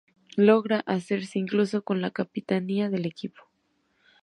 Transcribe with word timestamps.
Logra 0.37 0.79
hacerse 0.87 1.37
incluso 1.37 1.83
con 1.83 2.01
la 2.01 2.09
capitanía 2.09 2.89
del 2.89 3.05
equipo. 3.05 3.43